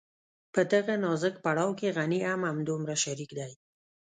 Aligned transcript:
په 0.53 0.61
دغه 0.73 0.93
نازک 1.05 1.35
پړاو 1.43 1.77
کې 1.79 1.93
غني 1.97 2.21
هم 2.29 2.41
همدومره 2.49 2.95
شريک 3.03 3.31
دی. 3.39 3.51